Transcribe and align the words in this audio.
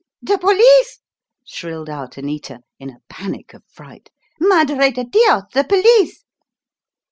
"The 0.23 0.39
police!" 0.39 0.99
shrilled 1.45 1.87
out 1.87 2.17
Anita 2.17 2.61
in 2.79 2.89
a 2.89 3.03
panic 3.07 3.53
of 3.53 3.61
fright. 3.71 4.09
"Madre 4.39 4.89
de 4.89 5.03
Dios, 5.03 5.43
the 5.53 5.63
police!" 5.63 6.25